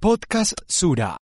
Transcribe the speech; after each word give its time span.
Podcast 0.00 0.52
Sura. 0.68 1.16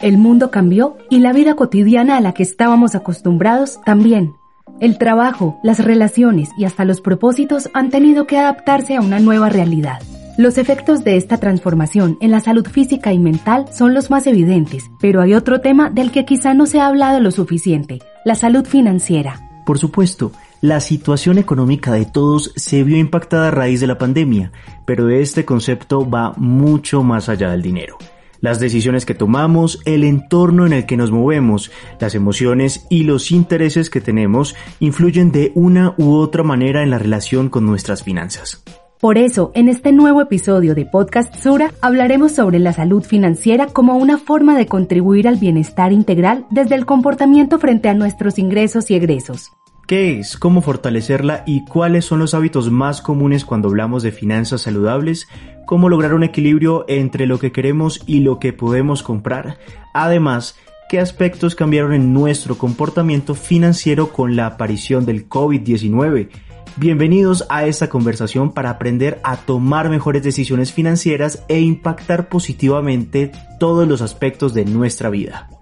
El 0.00 0.18
mundo 0.18 0.50
cambió 0.50 0.98
y 1.08 1.20
la 1.20 1.32
vida 1.32 1.56
cotidiana 1.56 2.18
a 2.18 2.20
la 2.20 2.34
que 2.34 2.42
estábamos 2.42 2.94
acostumbrados 2.94 3.80
también. 3.86 4.34
El 4.80 4.98
trabajo, 4.98 5.58
las 5.62 5.82
relaciones 5.82 6.50
y 6.58 6.66
hasta 6.66 6.84
los 6.84 7.00
propósitos 7.00 7.70
han 7.72 7.88
tenido 7.88 8.26
que 8.26 8.36
adaptarse 8.36 8.96
a 8.96 9.00
una 9.00 9.18
nueva 9.18 9.48
realidad. 9.48 10.02
Los 10.36 10.58
efectos 10.58 11.04
de 11.04 11.16
esta 11.16 11.38
transformación 11.38 12.18
en 12.20 12.32
la 12.32 12.40
salud 12.40 12.66
física 12.66 13.14
y 13.14 13.18
mental 13.18 13.64
son 13.72 13.94
los 13.94 14.10
más 14.10 14.26
evidentes, 14.26 14.90
pero 15.00 15.22
hay 15.22 15.32
otro 15.32 15.62
tema 15.62 15.88
del 15.88 16.10
que 16.10 16.26
quizá 16.26 16.52
no 16.52 16.66
se 16.66 16.80
ha 16.80 16.86
hablado 16.86 17.18
lo 17.20 17.30
suficiente, 17.30 18.00
la 18.26 18.34
salud 18.34 18.66
financiera. 18.66 19.40
Por 19.64 19.78
supuesto, 19.78 20.30
la 20.64 20.80
situación 20.80 21.36
económica 21.36 21.92
de 21.92 22.06
todos 22.06 22.50
se 22.56 22.84
vio 22.84 22.96
impactada 22.96 23.48
a 23.48 23.50
raíz 23.50 23.80
de 23.80 23.86
la 23.86 23.98
pandemia, 23.98 24.50
pero 24.86 25.10
este 25.10 25.44
concepto 25.44 26.08
va 26.08 26.32
mucho 26.38 27.02
más 27.02 27.28
allá 27.28 27.50
del 27.50 27.60
dinero 27.60 27.98
las 28.40 28.60
decisiones 28.60 29.06
que 29.06 29.14
tomamos, 29.14 29.80
el 29.86 30.04
entorno 30.04 30.66
en 30.66 30.74
el 30.74 30.84
que 30.84 30.98
nos 30.98 31.10
movemos, 31.10 31.70
las 31.98 32.14
emociones 32.14 32.86
y 32.90 33.04
los 33.04 33.30
intereses 33.30 33.88
que 33.88 34.02
tenemos 34.02 34.54
influyen 34.80 35.32
de 35.32 35.50
una 35.54 35.94
u 35.96 36.16
otra 36.16 36.42
manera 36.42 36.82
en 36.82 36.90
la 36.90 36.98
relación 36.98 37.48
con 37.48 37.64
nuestras 37.64 38.02
finanzas. 38.02 38.62
Por 39.00 39.16
eso, 39.16 39.50
en 39.54 39.70
este 39.70 39.92
nuevo 39.92 40.20
episodio 40.20 40.74
de 40.74 40.84
Podcast 40.84 41.34
Sura 41.36 41.72
hablaremos 41.80 42.32
sobre 42.32 42.58
la 42.58 42.74
salud 42.74 43.02
financiera 43.02 43.66
como 43.66 43.96
una 43.96 44.18
forma 44.18 44.58
de 44.58 44.66
contribuir 44.66 45.26
al 45.26 45.36
bienestar 45.36 45.92
integral 45.92 46.44
desde 46.50 46.74
el 46.74 46.84
comportamiento 46.84 47.58
frente 47.58 47.88
a 47.88 47.94
nuestros 47.94 48.38
ingresos 48.38 48.90
y 48.90 48.94
egresos. 48.94 49.52
¿Qué 49.86 50.18
es? 50.18 50.38
¿Cómo 50.38 50.62
fortalecerla? 50.62 51.42
¿Y 51.46 51.66
cuáles 51.66 52.06
son 52.06 52.18
los 52.18 52.32
hábitos 52.32 52.70
más 52.70 53.02
comunes 53.02 53.44
cuando 53.44 53.68
hablamos 53.68 54.02
de 54.02 54.12
finanzas 54.12 54.62
saludables? 54.62 55.28
¿Cómo 55.66 55.90
lograr 55.90 56.14
un 56.14 56.24
equilibrio 56.24 56.86
entre 56.88 57.26
lo 57.26 57.38
que 57.38 57.52
queremos 57.52 58.02
y 58.06 58.20
lo 58.20 58.38
que 58.38 58.54
podemos 58.54 59.02
comprar? 59.02 59.58
Además, 59.92 60.56
¿qué 60.88 61.00
aspectos 61.00 61.54
cambiaron 61.54 61.92
en 61.92 62.14
nuestro 62.14 62.56
comportamiento 62.56 63.34
financiero 63.34 64.10
con 64.10 64.36
la 64.36 64.46
aparición 64.46 65.04
del 65.04 65.28
COVID-19? 65.28 66.30
Bienvenidos 66.76 67.44
a 67.50 67.66
esta 67.66 67.90
conversación 67.90 68.52
para 68.52 68.70
aprender 68.70 69.20
a 69.22 69.36
tomar 69.36 69.90
mejores 69.90 70.22
decisiones 70.22 70.72
financieras 70.72 71.44
e 71.48 71.60
impactar 71.60 72.30
positivamente 72.30 73.32
todos 73.60 73.86
los 73.86 74.00
aspectos 74.00 74.54
de 74.54 74.64
nuestra 74.64 75.10
vida. 75.10 75.53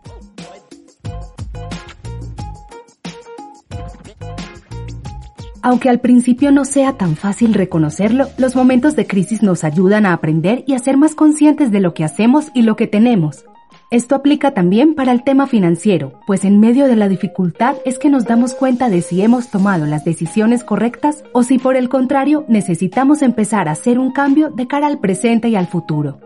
Aunque 5.63 5.89
al 5.89 6.01
principio 6.01 6.51
no 6.51 6.65
sea 6.65 6.95
tan 6.95 7.15
fácil 7.15 7.55
reconocerlo, 7.55 8.27
los 8.37 8.57
momentos 8.57 8.97
de 8.97 9.07
crisis 9.07 9.45
nos 9.45 9.63
ayudan 9.63 10.07
a 10.07 10.13
aprender 10.13 10.65
y 10.67 10.75
a 10.75 10.81
ser 10.81 10.97
más 10.97 11.15
conscientes 11.15 11.71
de 11.71 11.79
lo 11.79 11.95
que 11.95 12.03
hacemos 12.03 12.47
y 12.53 12.63
lo 12.63 12.75
que 12.75 12.89
tenemos. 12.89 13.45
Esto 13.93 14.17
aplica 14.17 14.55
también 14.55 14.95
para 14.95 15.13
el 15.13 15.23
tema 15.23 15.47
financiero, 15.47 16.19
pues 16.27 16.45
en 16.45 16.59
medio 16.59 16.87
de 16.87 16.97
la 16.97 17.09
dificultad 17.09 17.77
es 17.85 17.99
que 18.01 18.09
nos 18.09 18.25
damos 18.25 18.55
cuenta 18.55 18.89
de 18.89 19.03
si 19.03 19.23
hemos 19.23 19.51
tomado 19.51 19.87
las 19.87 20.05
decisiones 20.05 20.65
correctas 20.65 21.23
o 21.33 21.45
si 21.45 21.59
por 21.59 21.77
el 21.77 21.89
contrario 21.89 22.45
necesitamos 22.49 23.23
empezar 23.23 23.69
a 23.69 23.73
hacer 23.73 24.01
un 24.01 24.11
cambio 24.11 24.51
de 24.51 24.67
cara 24.67 24.89
al 24.89 24.99
presente 24.99 25.49
y 25.49 25.57
al 25.57 25.69
futuro. 25.69 26.19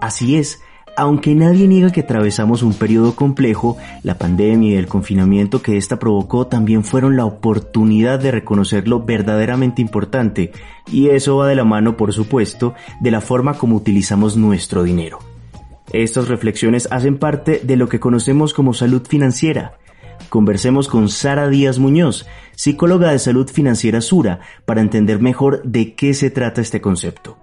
Así 0.00 0.36
es, 0.36 0.60
aunque 1.00 1.34
nadie 1.34 1.66
niega 1.66 1.92
que 1.92 2.02
atravesamos 2.02 2.62
un 2.62 2.74
periodo 2.74 3.16
complejo, 3.16 3.78
la 4.02 4.18
pandemia 4.18 4.72
y 4.72 4.74
el 4.74 4.86
confinamiento 4.86 5.62
que 5.62 5.78
ésta 5.78 5.98
provocó 5.98 6.46
también 6.46 6.84
fueron 6.84 7.16
la 7.16 7.24
oportunidad 7.24 8.20
de 8.20 8.30
reconocer 8.30 8.86
lo 8.86 9.02
verdaderamente 9.02 9.80
importante, 9.80 10.52
y 10.92 11.08
eso 11.08 11.38
va 11.38 11.48
de 11.48 11.54
la 11.54 11.64
mano, 11.64 11.96
por 11.96 12.12
supuesto, 12.12 12.74
de 13.00 13.10
la 13.10 13.22
forma 13.22 13.54
como 13.54 13.76
utilizamos 13.76 14.36
nuestro 14.36 14.82
dinero. 14.82 15.20
Estas 15.90 16.28
reflexiones 16.28 16.86
hacen 16.90 17.16
parte 17.16 17.62
de 17.64 17.76
lo 17.76 17.88
que 17.88 17.98
conocemos 17.98 18.52
como 18.52 18.74
salud 18.74 19.06
financiera. 19.08 19.78
Conversemos 20.28 20.86
con 20.86 21.08
Sara 21.08 21.48
Díaz 21.48 21.78
Muñoz, 21.78 22.26
psicóloga 22.56 23.10
de 23.10 23.18
salud 23.18 23.48
financiera 23.48 24.02
Sura, 24.02 24.40
para 24.66 24.82
entender 24.82 25.18
mejor 25.18 25.62
de 25.62 25.94
qué 25.94 26.12
se 26.12 26.28
trata 26.28 26.60
este 26.60 26.82
concepto. 26.82 27.38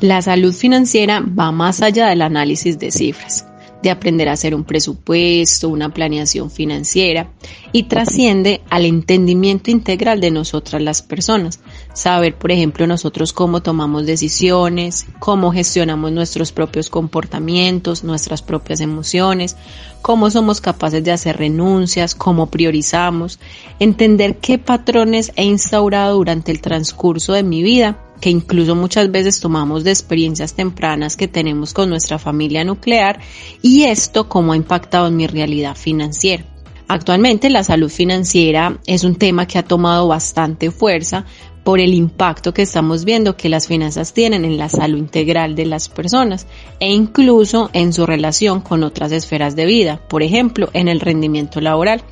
La 0.00 0.22
salud 0.22 0.54
financiera 0.54 1.20
va 1.20 1.50
más 1.50 1.82
allá 1.82 2.06
del 2.06 2.22
análisis 2.22 2.78
de 2.78 2.92
cifras, 2.92 3.48
de 3.82 3.90
aprender 3.90 4.28
a 4.28 4.32
hacer 4.34 4.54
un 4.54 4.62
presupuesto, 4.62 5.68
una 5.68 5.88
planeación 5.92 6.52
financiera 6.52 7.32
y 7.72 7.82
trasciende 7.82 8.60
al 8.70 8.84
entendimiento 8.84 9.72
integral 9.72 10.20
de 10.20 10.30
nosotras 10.30 10.80
las 10.80 11.02
personas. 11.02 11.58
Saber, 11.94 12.36
por 12.36 12.52
ejemplo, 12.52 12.86
nosotros 12.86 13.32
cómo 13.32 13.60
tomamos 13.60 14.06
decisiones, 14.06 15.04
cómo 15.18 15.50
gestionamos 15.50 16.12
nuestros 16.12 16.52
propios 16.52 16.90
comportamientos, 16.90 18.04
nuestras 18.04 18.40
propias 18.40 18.80
emociones, 18.80 19.56
cómo 20.00 20.30
somos 20.30 20.60
capaces 20.60 21.02
de 21.02 21.10
hacer 21.10 21.38
renuncias, 21.38 22.14
cómo 22.14 22.46
priorizamos, 22.46 23.40
entender 23.80 24.36
qué 24.36 24.58
patrones 24.58 25.32
he 25.34 25.42
instaurado 25.42 26.18
durante 26.18 26.52
el 26.52 26.60
transcurso 26.60 27.32
de 27.32 27.42
mi 27.42 27.64
vida 27.64 27.98
que 28.20 28.30
incluso 28.30 28.74
muchas 28.74 29.10
veces 29.10 29.40
tomamos 29.40 29.84
de 29.84 29.90
experiencias 29.90 30.54
tempranas 30.54 31.16
que 31.16 31.28
tenemos 31.28 31.72
con 31.72 31.88
nuestra 31.90 32.18
familia 32.18 32.64
nuclear 32.64 33.20
y 33.62 33.84
esto 33.84 34.28
cómo 34.28 34.52
ha 34.52 34.56
impactado 34.56 35.06
en 35.08 35.16
mi 35.16 35.26
realidad 35.26 35.76
financiera. 35.76 36.44
Actualmente 36.88 37.50
la 37.50 37.64
salud 37.64 37.90
financiera 37.90 38.78
es 38.86 39.04
un 39.04 39.16
tema 39.16 39.46
que 39.46 39.58
ha 39.58 39.62
tomado 39.62 40.08
bastante 40.08 40.70
fuerza 40.70 41.26
por 41.62 41.80
el 41.80 41.92
impacto 41.92 42.54
que 42.54 42.62
estamos 42.62 43.04
viendo 43.04 43.36
que 43.36 43.50
las 43.50 43.66
finanzas 43.66 44.14
tienen 44.14 44.46
en 44.46 44.56
la 44.56 44.70
salud 44.70 44.96
integral 44.96 45.54
de 45.54 45.66
las 45.66 45.90
personas 45.90 46.46
e 46.80 46.90
incluso 46.90 47.68
en 47.74 47.92
su 47.92 48.06
relación 48.06 48.62
con 48.62 48.82
otras 48.84 49.12
esferas 49.12 49.54
de 49.54 49.66
vida, 49.66 50.00
por 50.08 50.22
ejemplo, 50.22 50.70
en 50.72 50.88
el 50.88 51.00
rendimiento 51.00 51.60
laboral. 51.60 52.02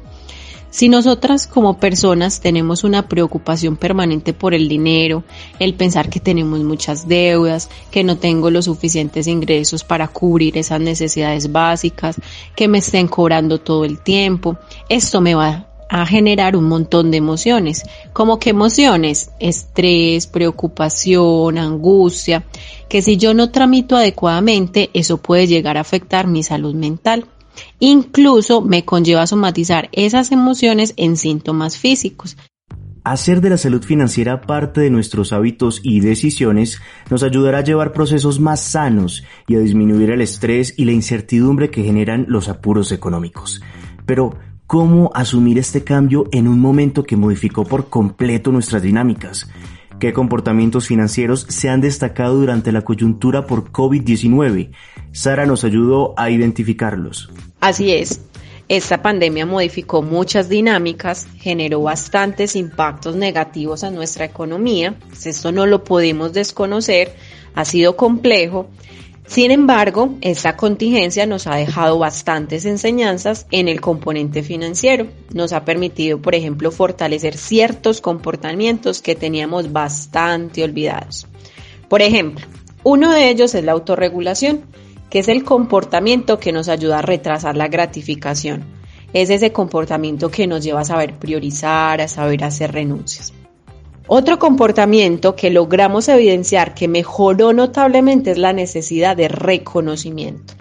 Si 0.76 0.90
nosotras 0.90 1.46
como 1.46 1.80
personas 1.80 2.40
tenemos 2.40 2.84
una 2.84 3.08
preocupación 3.08 3.78
permanente 3.78 4.34
por 4.34 4.52
el 4.52 4.68
dinero, 4.68 5.24
el 5.58 5.72
pensar 5.72 6.10
que 6.10 6.20
tenemos 6.20 6.60
muchas 6.60 7.08
deudas, 7.08 7.70
que 7.90 8.04
no 8.04 8.18
tengo 8.18 8.50
los 8.50 8.66
suficientes 8.66 9.26
ingresos 9.26 9.84
para 9.84 10.06
cubrir 10.08 10.58
esas 10.58 10.78
necesidades 10.78 11.50
básicas, 11.50 12.16
que 12.54 12.68
me 12.68 12.76
estén 12.76 13.08
cobrando 13.08 13.58
todo 13.58 13.86
el 13.86 14.00
tiempo, 14.00 14.58
esto 14.90 15.22
me 15.22 15.34
va 15.34 15.66
a 15.88 16.04
generar 16.04 16.56
un 16.56 16.64
montón 16.64 17.10
de 17.10 17.16
emociones. 17.16 17.82
¿Como 18.12 18.38
que 18.38 18.50
emociones? 18.50 19.30
Estrés, 19.40 20.26
preocupación, 20.26 21.56
angustia, 21.56 22.44
que 22.86 23.00
si 23.00 23.16
yo 23.16 23.32
no 23.32 23.50
tramito 23.50 23.96
adecuadamente, 23.96 24.90
eso 24.92 25.16
puede 25.16 25.46
llegar 25.46 25.78
a 25.78 25.80
afectar 25.80 26.26
mi 26.26 26.42
salud 26.42 26.74
mental. 26.74 27.24
Incluso 27.78 28.60
me 28.60 28.84
conlleva 28.84 29.26
somatizar 29.26 29.88
esas 29.92 30.32
emociones 30.32 30.94
en 30.96 31.16
síntomas 31.16 31.76
físicos. 31.78 32.36
Hacer 33.04 33.40
de 33.40 33.50
la 33.50 33.56
salud 33.56 33.84
financiera 33.84 34.40
parte 34.40 34.80
de 34.80 34.90
nuestros 34.90 35.32
hábitos 35.32 35.80
y 35.84 36.00
decisiones 36.00 36.80
nos 37.08 37.22
ayudará 37.22 37.58
a 37.58 37.64
llevar 37.64 37.92
procesos 37.92 38.40
más 38.40 38.60
sanos 38.60 39.22
y 39.46 39.54
a 39.54 39.60
disminuir 39.60 40.10
el 40.10 40.22
estrés 40.22 40.74
y 40.76 40.86
la 40.86 40.90
incertidumbre 40.90 41.70
que 41.70 41.84
generan 41.84 42.26
los 42.28 42.48
apuros 42.48 42.90
económicos. 42.90 43.62
Pero, 44.06 44.36
¿cómo 44.66 45.12
asumir 45.14 45.56
este 45.56 45.84
cambio 45.84 46.24
en 46.32 46.48
un 46.48 46.58
momento 46.58 47.04
que 47.04 47.16
modificó 47.16 47.64
por 47.64 47.88
completo 47.88 48.50
nuestras 48.50 48.82
dinámicas? 48.82 49.48
¿Qué 49.98 50.12
comportamientos 50.12 50.86
financieros 50.86 51.46
se 51.48 51.70
han 51.70 51.80
destacado 51.80 52.34
durante 52.34 52.70
la 52.70 52.82
coyuntura 52.82 53.46
por 53.46 53.72
COVID-19? 53.72 54.70
Sara 55.12 55.46
nos 55.46 55.64
ayudó 55.64 56.12
a 56.18 56.28
identificarlos. 56.30 57.30
Así 57.60 57.92
es. 57.92 58.20
Esta 58.68 59.00
pandemia 59.00 59.46
modificó 59.46 60.02
muchas 60.02 60.50
dinámicas, 60.50 61.26
generó 61.38 61.80
bastantes 61.82 62.56
impactos 62.56 63.16
negativos 63.16 63.84
a 63.84 63.90
nuestra 63.90 64.26
economía. 64.26 64.96
Esto 65.24 65.50
no 65.50 65.64
lo 65.64 65.82
podemos 65.82 66.34
desconocer, 66.34 67.14
ha 67.54 67.64
sido 67.64 67.96
complejo 67.96 68.68
sin 69.26 69.50
embargo, 69.50 70.14
esta 70.20 70.56
contingencia 70.56 71.26
nos 71.26 71.48
ha 71.48 71.56
dejado 71.56 71.98
bastantes 71.98 72.64
enseñanzas 72.64 73.46
en 73.50 73.66
el 73.66 73.80
componente 73.80 74.44
financiero. 74.44 75.08
Nos 75.34 75.52
ha 75.52 75.64
permitido, 75.64 76.22
por 76.22 76.36
ejemplo, 76.36 76.70
fortalecer 76.70 77.36
ciertos 77.36 78.00
comportamientos 78.00 79.02
que 79.02 79.16
teníamos 79.16 79.72
bastante 79.72 80.62
olvidados. 80.62 81.26
Por 81.88 82.02
ejemplo, 82.02 82.46
uno 82.84 83.12
de 83.12 83.28
ellos 83.28 83.54
es 83.56 83.64
la 83.64 83.72
autorregulación, 83.72 84.62
que 85.10 85.18
es 85.18 85.28
el 85.28 85.42
comportamiento 85.42 86.38
que 86.38 86.52
nos 86.52 86.68
ayuda 86.68 87.00
a 87.00 87.02
retrasar 87.02 87.56
la 87.56 87.66
gratificación. 87.66 88.64
Es 89.12 89.30
ese 89.30 89.52
comportamiento 89.52 90.30
que 90.30 90.46
nos 90.46 90.62
lleva 90.62 90.80
a 90.80 90.84
saber 90.84 91.18
priorizar, 91.18 92.00
a 92.00 92.06
saber 92.06 92.44
hacer 92.44 92.72
renuncias. 92.72 93.32
Otro 94.08 94.38
comportamiento 94.38 95.34
que 95.34 95.50
logramos 95.50 96.08
evidenciar 96.08 96.74
que 96.74 96.86
mejoró 96.86 97.52
notablemente 97.52 98.30
es 98.30 98.38
la 98.38 98.52
necesidad 98.52 99.16
de 99.16 99.26
reconocimiento, 99.26 100.54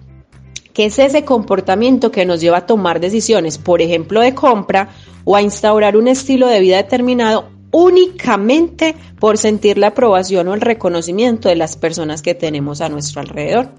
que 0.74 0.86
es 0.86 0.98
ese 0.98 1.26
comportamiento 1.26 2.12
que 2.12 2.26
nos 2.26 2.42
lleva 2.42 2.58
a 2.58 2.66
tomar 2.66 3.00
decisiones, 3.00 3.60
por 3.60 3.84
ejemplo, 3.84 4.22
de 4.22 4.34
compra 4.34 4.90
o 5.26 5.36
a 5.36 5.44
instaurar 5.44 5.96
un 5.96 6.08
estilo 6.08 6.48
de 6.48 6.60
vida 6.60 6.78
determinado 6.78 7.50
únicamente 7.70 8.96
por 9.20 9.38
sentir 9.38 9.78
la 9.78 9.88
aprobación 9.88 10.48
o 10.48 10.56
el 10.56 10.62
reconocimiento 10.62 11.48
de 11.48 11.56
las 11.56 11.78
personas 11.78 12.24
que 12.24 12.34
tenemos 12.34 12.82
a 12.82 12.90
nuestro 12.90 13.22
alrededor. 13.22 13.70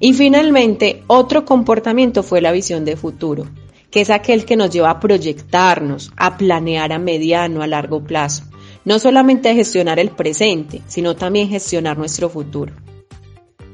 Y 0.00 0.14
finalmente, 0.14 1.04
otro 1.06 1.44
comportamiento 1.44 2.24
fue 2.24 2.40
la 2.40 2.50
visión 2.50 2.84
de 2.84 2.96
futuro, 2.96 3.46
que 3.92 4.00
es 4.00 4.10
aquel 4.10 4.44
que 4.44 4.56
nos 4.56 4.70
lleva 4.70 4.90
a 4.90 4.98
proyectarnos, 4.98 6.10
a 6.16 6.36
planear 6.36 6.92
a 6.92 6.98
mediano, 6.98 7.62
a 7.62 7.68
largo 7.68 8.02
plazo. 8.02 8.42
No 8.84 8.98
solamente 8.98 9.48
a 9.48 9.54
gestionar 9.54 9.98
el 9.98 10.10
presente, 10.10 10.82
sino 10.86 11.16
también 11.16 11.48
gestionar 11.48 11.96
nuestro 11.96 12.28
futuro. 12.28 12.72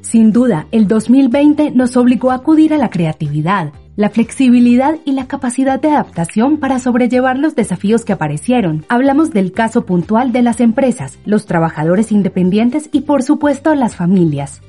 Sin 0.01 0.31
duda, 0.31 0.67
el 0.71 0.87
2020 0.87 1.71
nos 1.71 1.95
obligó 1.95 2.31
a 2.31 2.35
acudir 2.35 2.73
a 2.73 2.77
la 2.77 2.89
creatividad, 2.89 3.71
la 3.95 4.09
flexibilidad 4.09 4.99
y 5.05 5.11
la 5.11 5.27
capacidad 5.27 5.79
de 5.79 5.89
adaptación 5.89 6.57
para 6.57 6.79
sobrellevar 6.79 7.37
los 7.37 7.55
desafíos 7.55 8.03
que 8.03 8.13
aparecieron. 8.13 8.85
Hablamos 8.89 9.31
del 9.31 9.51
caso 9.51 9.85
puntual 9.85 10.31
de 10.31 10.41
las 10.41 10.59
empresas, 10.59 11.17
los 11.25 11.45
trabajadores 11.45 12.11
independientes 12.11 12.89
y 12.91 13.01
por 13.01 13.23
supuesto 13.23 13.75
las 13.75 13.95
familias. 13.95 14.61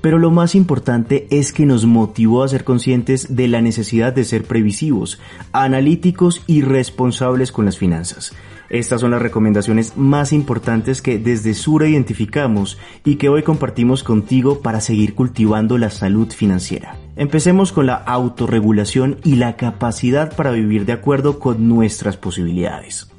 Pero 0.00 0.18
lo 0.18 0.30
más 0.30 0.54
importante 0.54 1.26
es 1.30 1.52
que 1.52 1.66
nos 1.66 1.84
motivó 1.84 2.42
a 2.42 2.48
ser 2.48 2.64
conscientes 2.64 3.34
de 3.34 3.48
la 3.48 3.60
necesidad 3.60 4.12
de 4.12 4.24
ser 4.24 4.44
previsivos, 4.44 5.20
analíticos 5.52 6.42
y 6.46 6.62
responsables 6.62 7.52
con 7.52 7.64
las 7.64 7.78
finanzas. 7.78 8.32
Estas 8.70 9.00
son 9.00 9.12
las 9.12 9.22
recomendaciones 9.22 9.96
más 9.96 10.32
importantes 10.32 11.00
que 11.00 11.18
desde 11.18 11.54
Sura 11.54 11.88
identificamos 11.88 12.78
y 13.04 13.16
que 13.16 13.30
hoy 13.30 13.42
compartimos 13.42 14.02
contigo 14.02 14.60
para 14.60 14.80
seguir 14.80 15.14
cultivando 15.14 15.78
la 15.78 15.90
salud 15.90 16.30
financiera. 16.30 16.96
Empecemos 17.16 17.72
con 17.72 17.86
la 17.86 17.94
autorregulación 17.94 19.16
y 19.24 19.36
la 19.36 19.56
capacidad 19.56 20.36
para 20.36 20.50
vivir 20.50 20.84
de 20.84 20.92
acuerdo 20.92 21.38
con 21.38 21.66
nuestras 21.66 22.18
posibilidades. 22.18 23.10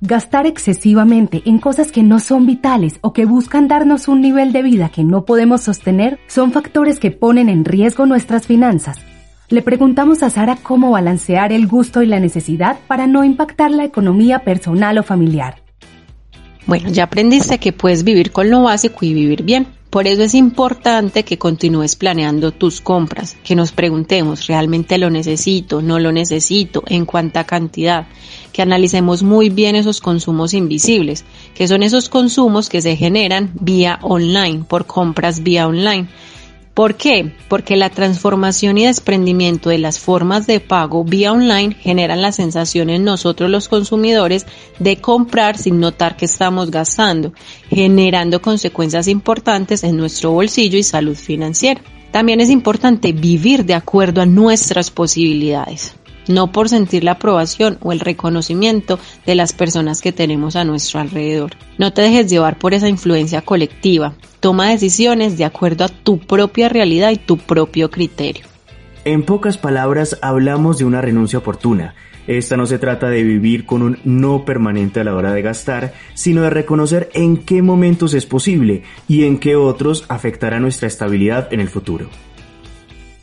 Gastar 0.00 0.46
excesivamente 0.46 1.42
en 1.46 1.58
cosas 1.58 1.90
que 1.90 2.02
no 2.02 2.20
son 2.20 2.46
vitales 2.46 2.98
o 3.00 3.12
que 3.12 3.24
buscan 3.24 3.66
darnos 3.66 4.08
un 4.08 4.20
nivel 4.20 4.52
de 4.52 4.62
vida 4.62 4.90
que 4.90 5.04
no 5.04 5.24
podemos 5.24 5.62
sostener 5.62 6.18
son 6.28 6.52
factores 6.52 6.98
que 6.98 7.10
ponen 7.10 7.48
en 7.48 7.64
riesgo 7.64 8.06
nuestras 8.06 8.46
finanzas. 8.46 8.98
Le 9.48 9.62
preguntamos 9.62 10.24
a 10.24 10.30
Sara 10.30 10.56
cómo 10.60 10.90
balancear 10.90 11.52
el 11.52 11.68
gusto 11.68 12.02
y 12.02 12.06
la 12.06 12.18
necesidad 12.18 12.80
para 12.88 13.06
no 13.06 13.22
impactar 13.22 13.70
la 13.70 13.84
economía 13.84 14.40
personal 14.40 14.98
o 14.98 15.04
familiar. 15.04 15.62
Bueno, 16.66 16.90
ya 16.90 17.04
aprendiste 17.04 17.58
que 17.58 17.72
puedes 17.72 18.02
vivir 18.02 18.32
con 18.32 18.50
lo 18.50 18.64
básico 18.64 19.04
y 19.04 19.14
vivir 19.14 19.44
bien. 19.44 19.68
Por 19.88 20.08
eso 20.08 20.24
es 20.24 20.34
importante 20.34 21.22
que 21.22 21.38
continúes 21.38 21.94
planeando 21.94 22.50
tus 22.50 22.80
compras, 22.80 23.36
que 23.44 23.54
nos 23.54 23.70
preguntemos, 23.70 24.48
¿realmente 24.48 24.98
lo 24.98 25.10
necesito? 25.10 25.80
¿No 25.80 26.00
lo 26.00 26.10
necesito? 26.10 26.82
¿En 26.88 27.06
cuánta 27.06 27.44
cantidad? 27.44 28.08
Que 28.52 28.62
analicemos 28.62 29.22
muy 29.22 29.48
bien 29.48 29.76
esos 29.76 30.00
consumos 30.00 30.54
invisibles, 30.54 31.24
que 31.54 31.68
son 31.68 31.84
esos 31.84 32.08
consumos 32.08 32.68
que 32.68 32.82
se 32.82 32.96
generan 32.96 33.52
vía 33.60 34.00
online, 34.02 34.64
por 34.68 34.86
compras 34.86 35.44
vía 35.44 35.68
online 35.68 36.08
¿Por 36.76 36.96
qué? 36.96 37.32
Porque 37.48 37.74
la 37.74 37.88
transformación 37.88 38.76
y 38.76 38.84
desprendimiento 38.84 39.70
de 39.70 39.78
las 39.78 39.98
formas 39.98 40.46
de 40.46 40.60
pago 40.60 41.04
vía 41.04 41.32
online 41.32 41.74
generan 41.74 42.20
la 42.20 42.32
sensación 42.32 42.90
en 42.90 43.02
nosotros 43.02 43.48
los 43.48 43.66
consumidores 43.68 44.44
de 44.78 44.98
comprar 44.98 45.56
sin 45.56 45.80
notar 45.80 46.18
que 46.18 46.26
estamos 46.26 46.70
gastando, 46.70 47.32
generando 47.70 48.42
consecuencias 48.42 49.08
importantes 49.08 49.84
en 49.84 49.96
nuestro 49.96 50.32
bolsillo 50.32 50.76
y 50.76 50.82
salud 50.82 51.16
financiera. 51.16 51.80
También 52.10 52.42
es 52.42 52.50
importante 52.50 53.12
vivir 53.12 53.64
de 53.64 53.72
acuerdo 53.72 54.20
a 54.20 54.26
nuestras 54.26 54.90
posibilidades 54.90 55.94
no 56.28 56.52
por 56.52 56.68
sentir 56.68 57.04
la 57.04 57.12
aprobación 57.12 57.78
o 57.82 57.92
el 57.92 58.00
reconocimiento 58.00 58.98
de 59.24 59.34
las 59.34 59.52
personas 59.52 60.00
que 60.00 60.12
tenemos 60.12 60.56
a 60.56 60.64
nuestro 60.64 61.00
alrededor. 61.00 61.52
No 61.78 61.92
te 61.92 62.02
dejes 62.02 62.28
llevar 62.28 62.58
por 62.58 62.74
esa 62.74 62.88
influencia 62.88 63.42
colectiva. 63.42 64.14
Toma 64.40 64.70
decisiones 64.70 65.38
de 65.38 65.44
acuerdo 65.44 65.84
a 65.84 65.88
tu 65.88 66.18
propia 66.18 66.68
realidad 66.68 67.10
y 67.10 67.16
tu 67.16 67.38
propio 67.38 67.90
criterio. 67.90 68.46
En 69.04 69.22
pocas 69.22 69.56
palabras, 69.56 70.18
hablamos 70.20 70.78
de 70.78 70.84
una 70.84 71.00
renuncia 71.00 71.38
oportuna. 71.38 71.94
Esta 72.26 72.56
no 72.56 72.66
se 72.66 72.78
trata 72.78 73.08
de 73.08 73.22
vivir 73.22 73.64
con 73.64 73.82
un 73.82 73.98
no 74.04 74.44
permanente 74.44 75.00
a 75.00 75.04
la 75.04 75.14
hora 75.14 75.32
de 75.32 75.42
gastar, 75.42 75.94
sino 76.14 76.42
de 76.42 76.50
reconocer 76.50 77.08
en 77.14 77.36
qué 77.36 77.62
momentos 77.62 78.14
es 78.14 78.26
posible 78.26 78.82
y 79.06 79.24
en 79.24 79.38
qué 79.38 79.54
otros 79.54 80.04
afectará 80.08 80.58
nuestra 80.58 80.88
estabilidad 80.88 81.52
en 81.52 81.60
el 81.60 81.68
futuro. 81.68 82.08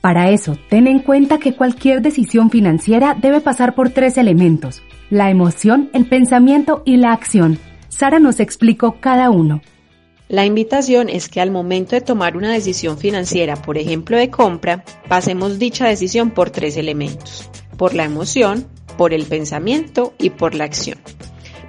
Para 0.04 0.32
eso, 0.32 0.58
ten 0.68 0.88
en 0.88 1.00
cuenta 1.00 1.38
que 1.38 1.56
cualquier 1.56 2.02
decisión 2.02 2.50
financiera 2.50 3.16
debe 3.18 3.40
pasar 3.40 3.74
por 3.74 3.92
tres 3.92 4.18
elementos, 4.18 4.84
la 5.10 5.30
emoción, 5.30 5.90
el 5.94 6.06
pensamiento 6.06 6.84
y 6.86 6.98
la 6.98 7.14
acción. 7.14 7.58
Sara 7.88 8.20
nos 8.20 8.42
explicó 8.42 8.98
cada 9.00 9.30
uno. 9.30 9.62
La 10.28 10.46
invitación 10.46 11.08
es 11.08 11.30
que 11.30 11.40
al 11.40 11.52
momento 11.52 11.96
de 11.96 12.02
tomar 12.02 12.36
una 12.36 12.52
decisión 12.52 12.98
financiera, 12.98 13.56
por 13.56 13.78
ejemplo 13.78 14.18
de 14.18 14.30
compra, 14.30 14.84
pasemos 15.08 15.58
dicha 15.58 15.88
decisión 15.88 16.32
por 16.32 16.50
tres 16.50 16.76
elementos, 16.76 17.50
por 17.78 17.94
la 17.94 18.04
emoción, 18.04 18.68
por 18.98 19.14
el 19.14 19.24
pensamiento 19.24 20.16
y 20.20 20.32
por 20.32 20.54
la 20.54 20.66
acción. 20.66 20.98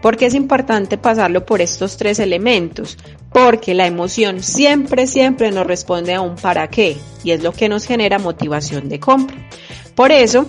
¿Por 0.03 0.17
qué 0.17 0.27
es 0.27 0.35
importante 0.35 0.99
pasarlo 0.99 1.47
por 1.47 1.63
estos 1.63 1.97
tres 1.97 2.19
elementos? 2.19 2.99
Porque 3.35 3.75
la 3.75 3.87
emoción 3.87 4.45
siempre, 4.45 5.09
siempre 5.09 5.51
nos 5.51 5.67
responde 5.67 6.15
a 6.15 6.21
un 6.21 6.37
para 6.37 6.69
qué 6.69 6.97
y 7.25 7.33
es 7.33 7.43
lo 7.43 7.53
que 7.53 7.69
nos 7.69 7.85
genera 7.85 8.21
motivación 8.21 8.89
de 8.89 9.01
compra. 9.01 9.37
Por 9.97 10.13
eso, 10.13 10.47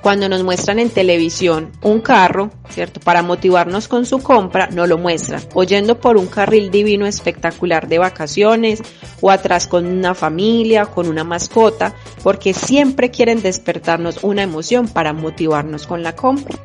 cuando 0.00 0.26
nos 0.26 0.42
muestran 0.42 0.78
en 0.78 0.88
televisión 0.88 1.72
un 1.82 2.00
carro, 2.00 2.50
¿cierto? 2.70 3.00
Para 3.00 3.22
motivarnos 3.22 3.86
con 3.86 4.06
su 4.06 4.20
compra, 4.22 4.68
no 4.72 4.86
lo 4.86 4.96
muestran, 4.96 5.42
oyendo 5.52 6.00
por 6.00 6.16
un 6.16 6.26
carril 6.26 6.70
divino 6.70 7.06
espectacular 7.06 7.86
de 7.86 7.98
vacaciones 7.98 8.80
o 9.20 9.30
atrás 9.30 9.66
con 9.66 9.86
una 9.86 10.14
familia, 10.14 10.86
con 10.86 11.06
una 11.06 11.22
mascota, 11.22 11.94
porque 12.22 12.54
siempre 12.54 13.10
quieren 13.10 13.42
despertarnos 13.42 14.24
una 14.24 14.42
emoción 14.42 14.88
para 14.88 15.12
motivarnos 15.12 15.86
con 15.86 16.02
la 16.02 16.16
compra. 16.16 16.58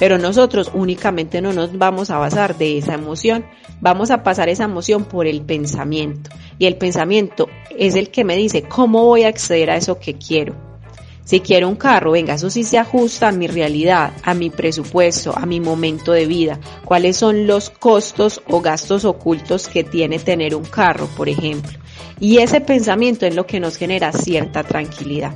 Pero 0.00 0.18
nosotros 0.18 0.70
únicamente 0.74 1.42
no 1.42 1.52
nos 1.52 1.76
vamos 1.76 2.10
a 2.10 2.18
basar 2.18 2.56
de 2.56 2.78
esa 2.78 2.94
emoción, 2.94 3.44
vamos 3.80 4.10
a 4.10 4.22
pasar 4.24 4.48
esa 4.48 4.64
emoción 4.64 5.04
por 5.04 5.26
el 5.26 5.42
pensamiento. 5.42 6.30
Y 6.58 6.66
el 6.66 6.76
pensamiento 6.76 7.48
es 7.78 7.94
el 7.94 8.10
que 8.10 8.24
me 8.24 8.34
dice 8.34 8.62
cómo 8.62 9.04
voy 9.04 9.24
a 9.24 9.28
acceder 9.28 9.70
a 9.70 9.76
eso 9.76 10.00
que 10.00 10.14
quiero. 10.14 10.56
Si 11.22 11.40
quiero 11.40 11.68
un 11.68 11.76
carro, 11.76 12.12
venga, 12.12 12.34
eso 12.34 12.50
sí 12.50 12.64
se 12.64 12.78
ajusta 12.78 13.28
a 13.28 13.32
mi 13.32 13.46
realidad, 13.46 14.12
a 14.24 14.34
mi 14.34 14.48
presupuesto, 14.48 15.36
a 15.36 15.46
mi 15.46 15.60
momento 15.60 16.12
de 16.12 16.26
vida. 16.26 16.58
¿Cuáles 16.84 17.18
son 17.18 17.46
los 17.46 17.68
costos 17.70 18.40
o 18.48 18.60
gastos 18.60 19.04
ocultos 19.04 19.68
que 19.68 19.84
tiene 19.84 20.18
tener 20.18 20.56
un 20.56 20.64
carro, 20.64 21.06
por 21.16 21.28
ejemplo? 21.28 21.78
Y 22.18 22.38
ese 22.38 22.60
pensamiento 22.60 23.26
es 23.26 23.34
lo 23.34 23.46
que 23.46 23.60
nos 23.60 23.76
genera 23.76 24.12
cierta 24.12 24.64
tranquilidad. 24.64 25.34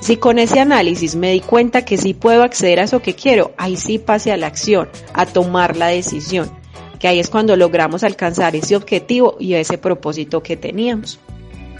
Si 0.00 0.16
con 0.16 0.38
ese 0.38 0.60
análisis 0.60 1.14
me 1.14 1.32
di 1.32 1.40
cuenta 1.40 1.84
que 1.84 1.98
sí 1.98 2.14
puedo 2.14 2.42
acceder 2.42 2.80
a 2.80 2.84
eso 2.84 3.00
que 3.00 3.14
quiero, 3.14 3.52
ahí 3.58 3.76
sí 3.76 3.98
pase 3.98 4.32
a 4.32 4.38
la 4.38 4.46
acción, 4.46 4.88
a 5.12 5.26
tomar 5.26 5.76
la 5.76 5.88
decisión, 5.88 6.50
que 6.98 7.06
ahí 7.06 7.20
es 7.20 7.28
cuando 7.28 7.54
logramos 7.54 8.02
alcanzar 8.02 8.56
ese 8.56 8.76
objetivo 8.76 9.36
y 9.38 9.54
ese 9.54 9.76
propósito 9.76 10.42
que 10.42 10.56
teníamos. 10.56 11.20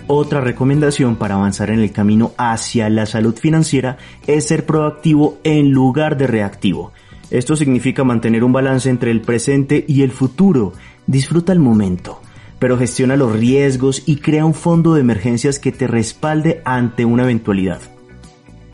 Otra 0.06 0.40
recomendación 0.40 1.16
para 1.16 1.36
avanzar 1.36 1.70
en 1.70 1.80
el 1.80 1.92
camino 1.92 2.32
hacia 2.36 2.90
la 2.90 3.06
salud 3.06 3.36
financiera 3.36 3.96
es 4.26 4.48
ser 4.48 4.66
proactivo 4.66 5.38
en 5.42 5.70
lugar 5.70 6.18
de 6.18 6.26
reactivo. 6.26 6.92
Esto 7.30 7.56
significa 7.56 8.04
mantener 8.04 8.44
un 8.44 8.52
balance 8.52 8.90
entre 8.90 9.12
el 9.12 9.22
presente 9.22 9.84
y 9.86 10.02
el 10.02 10.10
futuro. 10.10 10.72
Disfruta 11.06 11.52
el 11.52 11.60
momento, 11.60 12.20
pero 12.58 12.76
gestiona 12.76 13.16
los 13.16 13.32
riesgos 13.32 14.02
y 14.04 14.16
crea 14.16 14.44
un 14.44 14.54
fondo 14.54 14.94
de 14.94 15.00
emergencias 15.00 15.58
que 15.58 15.72
te 15.72 15.86
respalde 15.86 16.60
ante 16.64 17.04
una 17.04 17.22
eventualidad. 17.22 17.80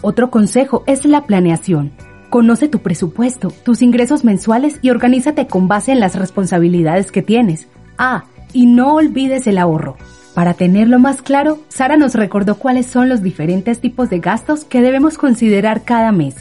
Otro 0.03 0.31
consejo 0.31 0.85
es 0.87 1.05
la 1.05 1.27
planeación. 1.27 1.93
Conoce 2.31 2.69
tu 2.69 2.81
presupuesto, 2.81 3.53
tus 3.65 3.83
ingresos 3.83 4.25
mensuales 4.25 4.79
y 4.83 4.91
organízate 4.91 5.47
con 5.47 5.69
base 5.69 5.93
en 5.93 6.01
las 6.01 6.17
responsabilidades 6.17 7.13
que 7.13 7.23
tienes. 7.23 7.69
Ah, 7.99 8.25
y 8.53 8.67
no 8.67 8.95
olvides 8.95 9.47
el 9.47 9.59
ahorro. 9.59 9.97
Para 10.35 10.53
tenerlo 10.53 10.99
más 10.99 11.23
claro, 11.23 11.61
Sara 11.69 11.97
nos 11.97 12.15
recordó 12.15 12.57
cuáles 12.57 12.87
son 12.87 13.09
los 13.09 13.23
diferentes 13.23 13.81
tipos 13.81 14.11
de 14.11 14.19
gastos 14.19 14.65
que 14.65 14.83
debemos 14.83 15.17
considerar 15.17 15.83
cada 15.85 16.13
mes. 16.13 16.37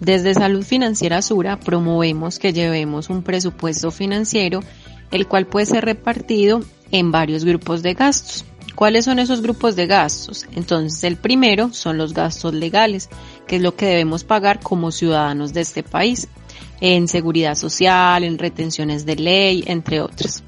Desde 0.00 0.34
Salud 0.34 0.62
Financiera 0.62 1.22
Sura 1.22 1.58
promovemos 1.58 2.38
que 2.38 2.52
llevemos 2.52 3.08
un 3.08 3.22
presupuesto 3.22 3.90
financiero, 3.90 4.60
el 5.10 5.26
cual 5.26 5.46
puede 5.46 5.66
ser 5.66 5.84
repartido 5.84 6.62
en 6.90 7.10
varios 7.10 7.44
grupos 7.44 7.82
de 7.82 7.94
gastos. 7.94 8.44
¿Cuáles 8.78 9.06
son 9.06 9.18
esos 9.18 9.42
grupos 9.42 9.74
de 9.74 9.88
gastos? 9.88 10.46
Entonces, 10.54 11.02
el 11.02 11.16
primero 11.16 11.72
son 11.72 11.98
los 11.98 12.14
gastos 12.14 12.54
legales, 12.54 13.08
que 13.48 13.56
es 13.56 13.62
lo 13.62 13.74
que 13.74 13.86
debemos 13.86 14.22
pagar 14.22 14.60
como 14.60 14.92
ciudadanos 14.92 15.52
de 15.52 15.62
este 15.62 15.82
país, 15.82 16.28
en 16.80 17.08
seguridad 17.08 17.56
social, 17.56 18.22
en 18.22 18.38
retenciones 18.38 19.04
de 19.04 19.16
ley, 19.16 19.64
entre 19.66 20.00
otros. 20.00 20.44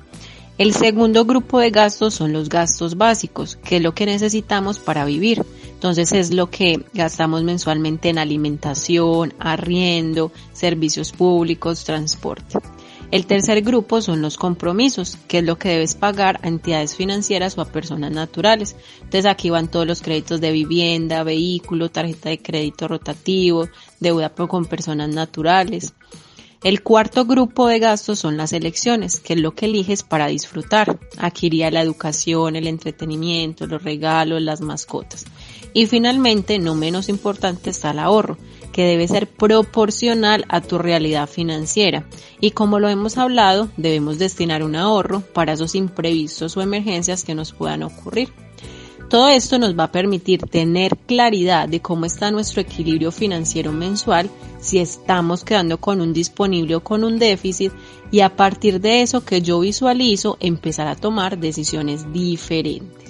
El 0.58 0.74
segundo 0.74 1.24
grupo 1.24 1.58
de 1.58 1.70
gastos 1.70 2.14
son 2.14 2.32
los 2.32 2.48
gastos 2.48 2.96
básicos, 2.96 3.56
que 3.64 3.78
es 3.78 3.82
lo 3.82 3.96
que 3.96 4.06
necesitamos 4.06 4.78
para 4.78 5.04
vivir, 5.04 5.44
Entonces 5.72 6.12
es 6.12 6.32
lo 6.32 6.50
que 6.50 6.84
gastamos 6.94 7.42
mensualmente 7.42 8.10
en 8.10 8.18
alimentación, 8.18 9.34
arriendo, 9.40 10.30
servicios 10.52 11.10
públicos, 11.10 11.82
transporte. 11.82 12.60
El 13.10 13.26
tercer 13.26 13.62
grupo 13.62 14.00
son 14.02 14.22
los 14.22 14.36
compromisos, 14.36 15.18
que 15.26 15.38
es 15.38 15.44
lo 15.44 15.58
que 15.58 15.70
debes 15.70 15.96
pagar 15.96 16.38
a 16.42 16.48
entidades 16.48 16.94
financieras 16.94 17.58
o 17.58 17.60
a 17.60 17.64
personas 17.64 18.12
naturales. 18.12 18.76
Entonces 18.98 19.26
aquí 19.26 19.50
van 19.50 19.68
todos 19.68 19.84
los 19.84 20.00
créditos 20.00 20.40
de 20.40 20.52
vivienda, 20.52 21.24
vehículo, 21.24 21.90
tarjeta 21.90 22.28
de 22.28 22.40
crédito 22.40 22.86
rotativo, 22.86 23.68
deuda 23.98 24.28
con 24.30 24.64
personas 24.66 25.08
naturales. 25.08 25.92
El 26.62 26.82
cuarto 26.82 27.24
grupo 27.24 27.66
de 27.66 27.80
gastos 27.80 28.18
son 28.20 28.36
las 28.36 28.52
elecciones, 28.52 29.18
que 29.18 29.32
es 29.32 29.40
lo 29.40 29.54
que 29.54 29.64
eliges 29.64 30.02
para 30.04 30.26
disfrutar. 30.26 31.00
Aquí 31.18 31.46
iría 31.46 31.70
la 31.70 31.80
educación, 31.80 32.54
el 32.54 32.66
entretenimiento, 32.66 33.66
los 33.66 33.82
regalos, 33.82 34.42
las 34.42 34.60
mascotas. 34.60 35.24
Y 35.72 35.86
finalmente, 35.86 36.58
no 36.58 36.74
menos 36.74 37.08
importante, 37.08 37.70
está 37.70 37.92
el 37.92 37.98
ahorro, 37.98 38.36
que 38.72 38.84
debe 38.84 39.08
ser 39.08 39.26
proporcional 39.26 40.44
a 40.48 40.60
tu 40.60 40.78
realidad 40.78 41.28
financiera. 41.28 42.06
Y 42.40 42.52
como 42.52 42.78
lo 42.78 42.88
hemos 42.88 43.18
hablado, 43.18 43.68
debemos 43.76 44.18
destinar 44.18 44.62
un 44.62 44.76
ahorro 44.76 45.20
para 45.20 45.52
esos 45.52 45.74
imprevistos 45.74 46.56
o 46.56 46.62
emergencias 46.62 47.24
que 47.24 47.34
nos 47.34 47.52
puedan 47.52 47.82
ocurrir. 47.82 48.30
Todo 49.10 49.28
esto 49.28 49.58
nos 49.58 49.76
va 49.76 49.84
a 49.84 49.92
permitir 49.92 50.42
tener 50.42 50.96
claridad 50.96 51.68
de 51.68 51.80
cómo 51.80 52.06
está 52.06 52.30
nuestro 52.30 52.60
equilibrio 52.60 53.10
financiero 53.10 53.72
mensual, 53.72 54.30
si 54.60 54.78
estamos 54.78 55.42
quedando 55.42 55.78
con 55.78 56.00
un 56.00 56.12
disponible 56.12 56.76
o 56.76 56.84
con 56.84 57.02
un 57.02 57.18
déficit 57.18 57.72
y 58.12 58.20
a 58.20 58.36
partir 58.36 58.80
de 58.80 59.02
eso 59.02 59.24
que 59.24 59.42
yo 59.42 59.58
visualizo 59.58 60.36
empezar 60.38 60.86
a 60.86 60.94
tomar 60.94 61.38
decisiones 61.38 62.12
diferentes. 62.12 63.09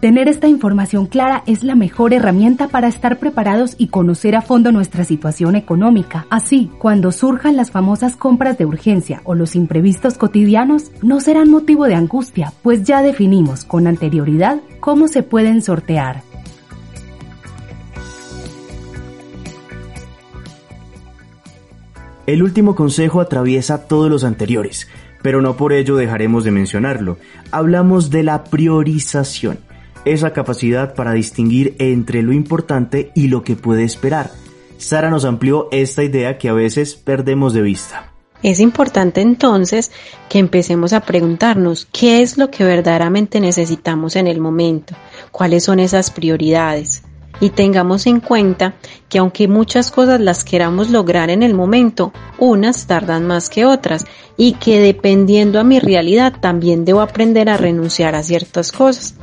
Tener 0.00 0.28
esta 0.28 0.46
información 0.46 1.06
clara 1.06 1.42
es 1.46 1.64
la 1.64 1.74
mejor 1.74 2.12
herramienta 2.12 2.68
para 2.68 2.86
estar 2.86 3.18
preparados 3.18 3.74
y 3.78 3.88
conocer 3.88 4.36
a 4.36 4.42
fondo 4.42 4.70
nuestra 4.70 5.02
situación 5.02 5.56
económica. 5.56 6.24
Así, 6.30 6.70
cuando 6.78 7.10
surjan 7.10 7.56
las 7.56 7.72
famosas 7.72 8.14
compras 8.14 8.56
de 8.58 8.64
urgencia 8.64 9.22
o 9.24 9.34
los 9.34 9.56
imprevistos 9.56 10.16
cotidianos, 10.16 10.92
no 11.02 11.18
serán 11.18 11.50
motivo 11.50 11.86
de 11.86 11.96
angustia, 11.96 12.52
pues 12.62 12.84
ya 12.84 13.02
definimos 13.02 13.64
con 13.64 13.88
anterioridad 13.88 14.60
cómo 14.78 15.08
se 15.08 15.24
pueden 15.24 15.62
sortear. 15.62 16.22
El 22.28 22.44
último 22.44 22.76
consejo 22.76 23.20
atraviesa 23.20 23.88
todos 23.88 24.08
los 24.08 24.22
anteriores, 24.22 24.86
pero 25.22 25.42
no 25.42 25.56
por 25.56 25.72
ello 25.72 25.96
dejaremos 25.96 26.44
de 26.44 26.52
mencionarlo. 26.52 27.16
Hablamos 27.50 28.10
de 28.10 28.22
la 28.22 28.44
priorización 28.44 29.58
esa 30.04 30.32
capacidad 30.32 30.94
para 30.94 31.12
distinguir 31.12 31.74
entre 31.78 32.22
lo 32.22 32.32
importante 32.32 33.10
y 33.14 33.28
lo 33.28 33.42
que 33.42 33.56
puede 33.56 33.84
esperar. 33.84 34.30
Sara 34.78 35.10
nos 35.10 35.24
amplió 35.24 35.68
esta 35.72 36.04
idea 36.04 36.38
que 36.38 36.48
a 36.48 36.52
veces 36.52 36.94
perdemos 36.94 37.52
de 37.52 37.62
vista. 37.62 38.12
Es 38.42 38.60
importante 38.60 39.20
entonces 39.20 39.90
que 40.28 40.38
empecemos 40.38 40.92
a 40.92 41.00
preguntarnos 41.00 41.88
qué 41.92 42.22
es 42.22 42.38
lo 42.38 42.50
que 42.50 42.62
verdaderamente 42.62 43.40
necesitamos 43.40 44.14
en 44.14 44.28
el 44.28 44.40
momento, 44.40 44.94
cuáles 45.32 45.64
son 45.64 45.80
esas 45.80 46.10
prioridades 46.12 47.02
y 47.40 47.50
tengamos 47.50 48.06
en 48.06 48.20
cuenta 48.20 48.74
que 49.08 49.18
aunque 49.18 49.48
muchas 49.48 49.90
cosas 49.90 50.20
las 50.20 50.44
queramos 50.44 50.90
lograr 50.90 51.30
en 51.30 51.42
el 51.42 51.54
momento, 51.54 52.12
unas 52.38 52.86
tardan 52.86 53.26
más 53.26 53.48
que 53.48 53.64
otras 53.64 54.06
y 54.36 54.52
que 54.54 54.80
dependiendo 54.80 55.60
a 55.60 55.64
mi 55.64 55.80
realidad 55.80 56.34
también 56.40 56.84
debo 56.84 57.00
aprender 57.00 57.48
a 57.48 57.56
renunciar 57.56 58.14
a 58.14 58.22
ciertas 58.22 58.72
cosas. 58.72 59.14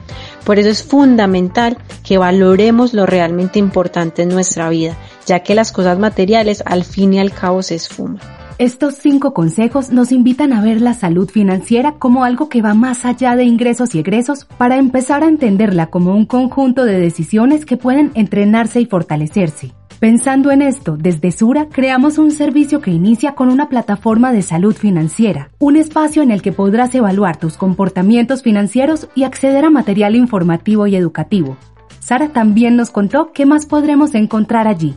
Por 0.46 0.60
eso 0.60 0.70
es 0.70 0.84
fundamental 0.84 1.78
que 2.04 2.18
valoremos 2.18 2.94
lo 2.94 3.06
realmente 3.06 3.60
importante 3.60 4.22
en 4.22 4.30
nuestra 4.30 4.70
vida, 4.70 4.98
ya 5.26 5.40
que 5.42 5.56
las 5.56 5.72
cosas 5.72 5.98
materiales 5.98 6.64
al 6.66 6.84
fin 6.84 7.14
y 7.14 7.20
al 7.20 7.32
cabo 7.32 7.64
se 7.64 7.76
esfuman. 7.76 8.45
Estos 8.58 8.96
cinco 8.96 9.34
consejos 9.34 9.92
nos 9.92 10.14
invitan 10.14 10.54
a 10.54 10.62
ver 10.62 10.80
la 10.80 10.94
salud 10.94 11.30
financiera 11.30 11.96
como 12.00 12.24
algo 12.24 12.48
que 12.48 12.62
va 12.62 12.74
más 12.74 13.04
allá 13.04 13.36
de 13.36 13.44
ingresos 13.44 13.94
y 13.94 14.00
egresos 14.00 14.46
para 14.46 14.78
empezar 14.78 15.26
a 15.26 15.28
entenderla 15.28 15.88
como 15.88 16.16
un 16.16 16.26
conjunto 16.26 16.86
de 16.86 16.98
decisiones 16.98 17.66
que 17.66 17.76
pueden 17.76 18.12
entrenarse 18.14 18.80
y 18.80 18.86
fortalecerse. 18.86 19.74
Pensando 20.00 20.52
en 20.52 20.62
esto, 20.62 20.96
desde 20.96 21.34
Sura 21.34 21.68
creamos 21.70 22.18
un 22.18 22.32
servicio 22.32 22.80
que 22.80 22.92
inicia 22.92 23.36
con 23.36 23.50
una 23.50 23.68
plataforma 23.68 24.32
de 24.32 24.42
salud 24.42 24.74
financiera, 24.74 25.52
un 25.60 25.76
espacio 25.76 26.24
en 26.24 26.32
el 26.32 26.42
que 26.42 26.54
podrás 26.54 26.96
evaluar 26.96 27.36
tus 27.36 27.58
comportamientos 27.58 28.42
financieros 28.42 29.10
y 29.16 29.24
acceder 29.24 29.66
a 29.66 29.70
material 29.70 30.16
informativo 30.16 30.88
y 30.88 30.96
educativo. 30.96 31.58
Sara 32.00 32.30
también 32.30 32.78
nos 32.78 32.90
contó 32.90 33.34
qué 33.34 33.46
más 33.46 33.66
podremos 33.66 34.16
encontrar 34.16 34.70
allí. 34.70 34.96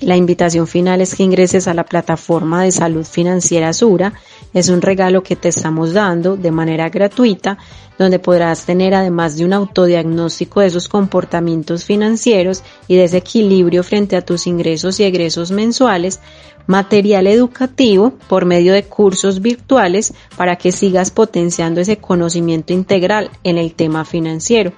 La 0.00 0.16
invitación 0.16 0.66
final 0.66 1.00
es 1.00 1.14
que 1.14 1.22
ingreses 1.22 1.68
a 1.68 1.74
la 1.74 1.84
plataforma 1.84 2.62
de 2.62 2.72
salud 2.72 3.04
financiera 3.04 3.72
Sura. 3.72 4.12
Es 4.56 4.70
un 4.70 4.80
regalo 4.80 5.22
que 5.22 5.36
te 5.36 5.50
estamos 5.50 5.92
dando 5.92 6.34
de 6.34 6.50
manera 6.50 6.88
gratuita, 6.88 7.58
donde 7.98 8.18
podrás 8.18 8.64
tener 8.64 8.94
además 8.94 9.36
de 9.36 9.44
un 9.44 9.52
autodiagnóstico 9.52 10.60
de 10.60 10.68
esos 10.68 10.88
comportamientos 10.88 11.84
financieros 11.84 12.62
y 12.88 12.96
de 12.96 13.04
ese 13.04 13.18
equilibrio 13.18 13.84
frente 13.84 14.16
a 14.16 14.22
tus 14.24 14.46
ingresos 14.46 14.98
y 14.98 15.04
egresos 15.04 15.50
mensuales, 15.50 16.20
material 16.66 17.26
educativo 17.26 18.14
por 18.28 18.46
medio 18.46 18.72
de 18.72 18.84
cursos 18.84 19.42
virtuales 19.42 20.14
para 20.38 20.56
que 20.56 20.72
sigas 20.72 21.10
potenciando 21.10 21.82
ese 21.82 21.98
conocimiento 21.98 22.72
integral 22.72 23.30
en 23.44 23.58
el 23.58 23.74
tema 23.74 24.06
financiero. 24.06 24.72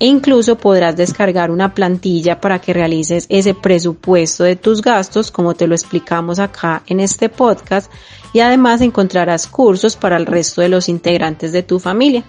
E 0.00 0.06
incluso 0.06 0.56
podrás 0.56 0.96
descargar 0.96 1.50
una 1.50 1.74
plantilla 1.74 2.40
para 2.40 2.60
que 2.60 2.72
realices 2.72 3.26
ese 3.28 3.52
presupuesto 3.52 4.44
de 4.44 4.56
tus 4.56 4.80
gastos 4.80 5.30
como 5.30 5.52
te 5.52 5.66
lo 5.66 5.74
explicamos 5.74 6.38
acá 6.38 6.82
en 6.86 7.00
este 7.00 7.28
podcast 7.28 7.92
y 8.32 8.40
además 8.40 8.80
encontrarás 8.80 9.46
cursos 9.46 9.96
para 9.96 10.16
el 10.16 10.26
resto 10.26 10.60
de 10.60 10.68
los 10.68 10.88
integrantes 10.88 11.52
de 11.52 11.62
tu 11.62 11.78
familia. 11.78 12.24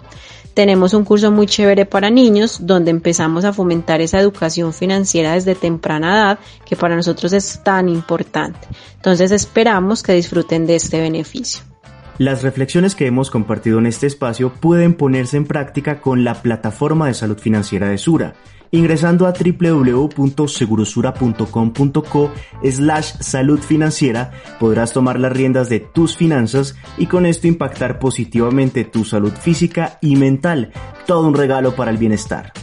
Tenemos 0.53 0.93
un 0.93 1.05
curso 1.05 1.31
muy 1.31 1.47
chévere 1.47 1.85
para 1.85 2.09
niños 2.09 2.65
donde 2.65 2.91
empezamos 2.91 3.45
a 3.45 3.53
fomentar 3.53 4.01
esa 4.01 4.19
educación 4.19 4.73
financiera 4.73 5.33
desde 5.33 5.55
temprana 5.55 6.15
edad 6.15 6.39
que 6.65 6.75
para 6.75 6.95
nosotros 6.95 7.31
es 7.33 7.63
tan 7.63 7.87
importante. 7.87 8.67
Entonces 8.95 9.31
esperamos 9.31 10.03
que 10.03 10.13
disfruten 10.13 10.65
de 10.65 10.75
este 10.75 10.99
beneficio. 10.99 11.63
Las 12.17 12.43
reflexiones 12.43 12.95
que 12.95 13.07
hemos 13.07 13.31
compartido 13.31 13.79
en 13.79 13.85
este 13.85 14.05
espacio 14.05 14.51
pueden 14.51 14.95
ponerse 14.95 15.37
en 15.37 15.45
práctica 15.45 16.01
con 16.01 16.25
la 16.25 16.41
plataforma 16.41 17.07
de 17.07 17.13
salud 17.13 17.37
financiera 17.37 17.87
de 17.87 17.97
Sura. 17.97 18.33
Ingresando 18.71 19.25
a 19.25 19.33
www.segurosura.com.co 19.33 22.31
slash 22.63 23.13
salud 23.19 23.59
financiera 23.59 24.29
podrás 24.59 24.93
tomar 24.93 25.19
las 25.19 25.31
riendas 25.31 25.69
de 25.69 25.79
tus 25.79 26.15
finanzas 26.15 26.75
y 26.97 27.07
con 27.07 27.25
esto 27.25 27.47
impactar 27.47 27.97
positivamente 27.99 28.83
tu 28.83 29.05
salud 29.05 29.33
física 29.33 29.97
y 30.01 30.17
mental. 30.17 30.71
Todo 31.07 31.27
un 31.27 31.33
regalo 31.33 31.75
para 31.75 31.89
el 31.91 31.97
bienestar. 31.97 32.53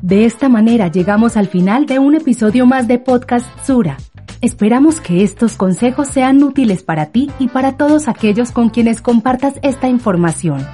De 0.00 0.24
esta 0.24 0.48
manera 0.48 0.88
llegamos 0.88 1.36
al 1.36 1.46
final 1.46 1.86
de 1.86 2.00
un 2.00 2.16
episodio 2.16 2.66
más 2.66 2.88
de 2.88 2.98
Podcast 2.98 3.46
Sura. 3.64 3.98
Esperamos 4.40 5.00
que 5.00 5.22
estos 5.22 5.56
consejos 5.56 6.08
sean 6.08 6.42
útiles 6.42 6.82
para 6.82 7.12
ti 7.12 7.30
y 7.38 7.46
para 7.46 7.76
todos 7.76 8.08
aquellos 8.08 8.50
con 8.50 8.70
quienes 8.70 9.00
compartas 9.00 9.54
esta 9.62 9.86
información. 9.86 10.66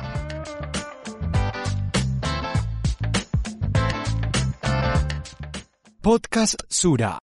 Podcast 6.08 6.64
Sura. 6.70 7.18